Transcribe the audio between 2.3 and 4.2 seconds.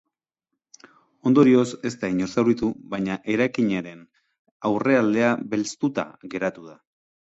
zauritu, baina eraikinaren